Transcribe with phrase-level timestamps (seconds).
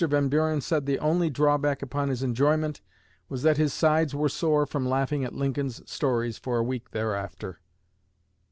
[0.09, 2.81] Van Buren said the only drawback upon his enjoyment
[3.29, 7.59] was that his sides were sore from laughing at Lincoln's stories for a week thereafter."